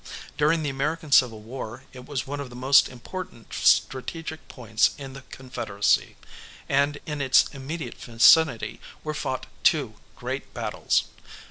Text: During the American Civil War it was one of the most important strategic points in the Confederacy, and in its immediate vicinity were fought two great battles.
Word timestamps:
During 0.35 0.63
the 0.63 0.71
American 0.71 1.11
Civil 1.11 1.41
War 1.41 1.83
it 1.93 2.07
was 2.07 2.25
one 2.25 2.39
of 2.39 2.49
the 2.49 2.55
most 2.55 2.89
important 2.89 3.53
strategic 3.53 4.47
points 4.47 4.95
in 4.97 5.13
the 5.13 5.21
Confederacy, 5.29 6.15
and 6.67 6.99
in 7.05 7.21
its 7.21 7.45
immediate 7.53 7.97
vicinity 7.97 8.81
were 9.03 9.13
fought 9.13 9.45
two 9.61 9.97
great 10.15 10.55
battles. 10.55 11.03